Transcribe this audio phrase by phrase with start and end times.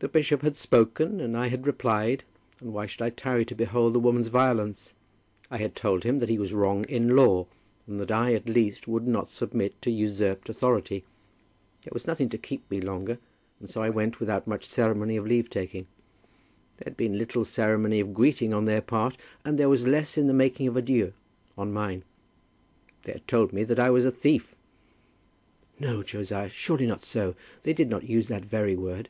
[0.00, 2.24] The bishop had spoken, and I had replied;
[2.60, 4.92] and why should I tarry to behold the woman's violence?
[5.50, 7.46] I had told him that he was wrong in law,
[7.86, 11.04] and that I at least would not submit to usurped authority.
[11.84, 13.18] There was nothing to keep me longer,
[13.58, 15.86] and so I went without much ceremony of leave taking.
[16.76, 20.26] There had been little ceremony of greeting on their part, and there was less in
[20.26, 21.14] the making of adieux
[21.56, 22.04] on mine.
[23.04, 24.54] They had told me that I was a thief"
[25.80, 27.34] "No, Josiah, surely not so?
[27.62, 29.08] They did not use that very word?"